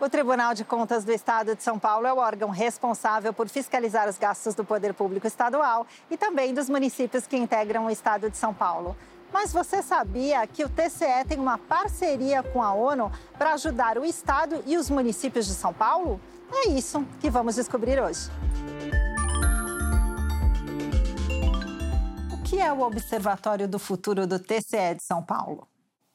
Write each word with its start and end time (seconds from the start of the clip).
O 0.00 0.08
Tribunal 0.10 0.54
de 0.54 0.64
Contas 0.64 1.04
do 1.04 1.12
Estado 1.12 1.54
de 1.54 1.62
São 1.62 1.78
Paulo 1.78 2.06
é 2.06 2.12
o 2.12 2.18
órgão 2.18 2.50
responsável 2.50 3.32
por 3.32 3.48
fiscalizar 3.48 4.08
os 4.08 4.18
gastos 4.18 4.52
do 4.52 4.64
poder 4.64 4.92
público 4.92 5.26
estadual 5.26 5.86
e 6.10 6.16
também 6.16 6.52
dos 6.52 6.68
municípios 6.68 7.28
que 7.28 7.36
integram 7.36 7.86
o 7.86 7.90
Estado 7.90 8.28
de 8.28 8.36
São 8.36 8.52
Paulo. 8.52 8.96
Mas 9.32 9.52
você 9.52 9.82
sabia 9.82 10.44
que 10.48 10.64
o 10.64 10.68
TCE 10.68 11.24
tem 11.28 11.38
uma 11.38 11.58
parceria 11.58 12.42
com 12.42 12.60
a 12.60 12.74
ONU 12.74 13.10
para 13.38 13.52
ajudar 13.54 13.96
o 13.96 14.04
Estado 14.04 14.62
e 14.66 14.76
os 14.76 14.90
municípios 14.90 15.46
de 15.46 15.54
São 15.54 15.72
Paulo? 15.72 16.20
É 16.52 16.68
isso 16.68 17.06
que 17.20 17.30
vamos 17.30 17.54
descobrir 17.54 18.00
hoje. 18.00 18.28
O 22.32 22.42
que 22.42 22.60
é 22.60 22.72
o 22.72 22.80
Observatório 22.80 23.68
do 23.68 23.78
Futuro 23.78 24.26
do 24.26 24.40
TCE 24.40 24.96
de 24.96 25.04
São 25.04 25.22
Paulo? 25.22 25.68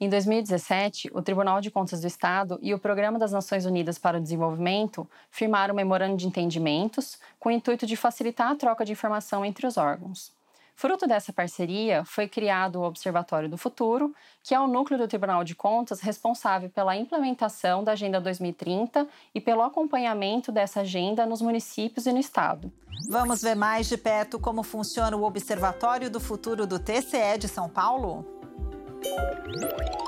Em 0.00 0.08
2017, 0.08 1.08
o 1.14 1.22
Tribunal 1.22 1.60
de 1.60 1.70
Contas 1.70 2.00
do 2.00 2.06
Estado 2.06 2.58
e 2.60 2.74
o 2.74 2.78
Programa 2.78 3.16
das 3.18 3.30
Nações 3.30 3.64
Unidas 3.64 3.96
para 3.96 4.18
o 4.18 4.20
Desenvolvimento 4.20 5.08
firmaram 5.30 5.72
um 5.72 5.76
memorando 5.76 6.16
de 6.16 6.26
entendimentos 6.26 7.18
com 7.38 7.48
o 7.48 7.52
intuito 7.52 7.86
de 7.86 7.96
facilitar 7.96 8.50
a 8.50 8.56
troca 8.56 8.84
de 8.84 8.90
informação 8.90 9.44
entre 9.44 9.66
os 9.66 9.76
órgãos. 9.76 10.32
Fruto 10.76 11.06
dessa 11.06 11.32
parceria, 11.32 12.04
foi 12.04 12.26
criado 12.26 12.80
o 12.80 12.82
Observatório 12.82 13.48
do 13.48 13.56
Futuro, 13.56 14.12
que 14.42 14.52
é 14.52 14.58
o 14.60 14.66
núcleo 14.66 14.98
do 14.98 15.06
Tribunal 15.06 15.44
de 15.44 15.54
Contas 15.54 16.00
responsável 16.00 16.68
pela 16.68 16.96
implementação 16.96 17.84
da 17.84 17.92
Agenda 17.92 18.20
2030 18.20 19.06
e 19.32 19.40
pelo 19.40 19.62
acompanhamento 19.62 20.50
dessa 20.50 20.80
agenda 20.80 21.24
nos 21.24 21.40
municípios 21.40 22.06
e 22.06 22.12
no 22.12 22.18
Estado. 22.18 22.72
Vamos 23.08 23.40
ver 23.40 23.54
mais 23.54 23.88
de 23.88 23.96
perto 23.96 24.40
como 24.40 24.64
funciona 24.64 25.16
o 25.16 25.22
Observatório 25.22 26.10
do 26.10 26.18
Futuro 26.18 26.66
do 26.66 26.80
TCE 26.80 27.38
de 27.38 27.46
São 27.46 27.68
Paulo? 27.68 28.43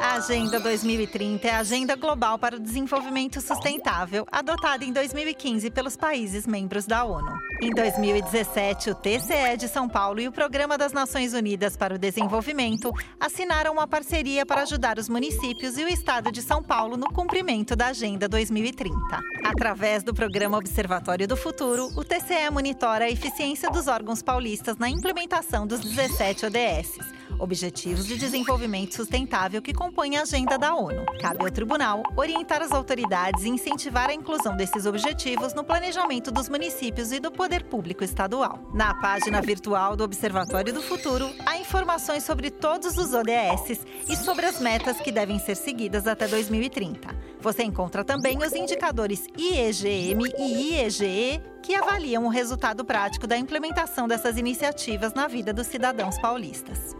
A 0.00 0.14
Agenda 0.14 0.60
2030 0.60 1.46
é 1.46 1.50
a 1.50 1.58
Agenda 1.58 1.96
Global 1.96 2.38
para 2.38 2.56
o 2.56 2.60
Desenvolvimento 2.60 3.40
Sustentável, 3.40 4.26
adotada 4.30 4.84
em 4.84 4.92
2015 4.92 5.70
pelos 5.70 5.96
países 5.96 6.46
membros 6.46 6.86
da 6.86 7.04
ONU. 7.04 7.36
Em 7.60 7.70
2017, 7.70 8.90
o 8.90 8.94
TCE 8.94 9.56
de 9.58 9.68
São 9.68 9.88
Paulo 9.88 10.20
e 10.20 10.28
o 10.28 10.32
Programa 10.32 10.78
das 10.78 10.92
Nações 10.92 11.32
Unidas 11.32 11.76
para 11.76 11.94
o 11.94 11.98
Desenvolvimento 11.98 12.92
assinaram 13.18 13.72
uma 13.72 13.86
parceria 13.86 14.46
para 14.46 14.62
ajudar 14.62 14.98
os 14.98 15.08
municípios 15.08 15.76
e 15.76 15.84
o 15.84 15.88
Estado 15.88 16.30
de 16.30 16.40
São 16.40 16.62
Paulo 16.62 16.96
no 16.96 17.08
cumprimento 17.08 17.74
da 17.74 17.88
Agenda 17.88 18.28
2030. 18.28 18.96
Através 19.44 20.02
do 20.02 20.14
Programa 20.14 20.58
Observatório 20.58 21.26
do 21.26 21.36
Futuro, 21.36 21.90
o 21.96 22.04
TCE 22.04 22.50
monitora 22.50 23.06
a 23.06 23.10
eficiência 23.10 23.70
dos 23.70 23.86
órgãos 23.86 24.22
paulistas 24.22 24.76
na 24.76 24.88
implementação 24.88 25.66
dos 25.66 25.80
17 25.80 26.46
ODSs 26.46 27.25
Objetivos 27.38 28.06
de 28.06 28.16
Desenvolvimento 28.16 28.94
Sustentável 28.94 29.60
que 29.60 29.72
compõem 29.72 30.16
a 30.16 30.22
agenda 30.22 30.56
da 30.58 30.74
ONU. 30.74 31.04
Cabe 31.20 31.44
ao 31.44 31.50
tribunal 31.50 32.02
orientar 32.16 32.62
as 32.62 32.72
autoridades 32.72 33.44
e 33.44 33.48
incentivar 33.48 34.10
a 34.10 34.14
inclusão 34.14 34.56
desses 34.56 34.86
objetivos 34.86 35.54
no 35.54 35.64
planejamento 35.64 36.30
dos 36.30 36.48
municípios 36.48 37.12
e 37.12 37.20
do 37.20 37.30
poder 37.30 37.64
público 37.64 38.02
estadual. 38.02 38.70
Na 38.72 38.94
página 38.94 39.40
virtual 39.40 39.96
do 39.96 40.04
Observatório 40.04 40.72
do 40.72 40.82
Futuro, 40.82 41.30
há 41.44 41.58
informações 41.58 42.24
sobre 42.24 42.50
todos 42.50 42.96
os 42.96 43.12
ODS 43.12 43.84
e 44.08 44.16
sobre 44.16 44.46
as 44.46 44.60
metas 44.60 45.00
que 45.00 45.12
devem 45.12 45.38
ser 45.38 45.56
seguidas 45.56 46.06
até 46.06 46.26
2030. 46.26 47.26
Você 47.40 47.62
encontra 47.62 48.04
também 48.04 48.38
os 48.38 48.52
indicadores 48.52 49.26
IEGM 49.38 50.20
e 50.38 50.72
IEGE 50.72 51.42
que 51.62 51.74
avaliam 51.74 52.24
o 52.24 52.28
resultado 52.28 52.84
prático 52.84 53.26
da 53.26 53.36
implementação 53.36 54.06
dessas 54.06 54.36
iniciativas 54.36 55.14
na 55.14 55.26
vida 55.26 55.52
dos 55.52 55.66
cidadãos 55.66 56.18
paulistas. 56.20 56.94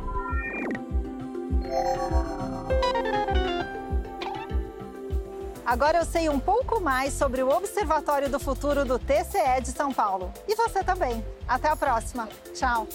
Agora 5.65 5.99
eu 5.99 6.05
sei 6.05 6.29
um 6.29 6.39
pouco 6.39 6.81
mais 6.81 7.13
sobre 7.13 7.43
o 7.43 7.49
Observatório 7.49 8.31
do 8.31 8.39
Futuro 8.39 8.85
do 8.85 8.99
TCE 8.99 9.61
de 9.63 9.73
São 9.73 9.93
Paulo. 9.93 10.33
E 10.47 10.55
você 10.55 10.85
também. 10.85 11.25
Até 11.47 11.69
a 11.69 11.77
próxima. 11.77 12.29
Tchau. 12.55 12.87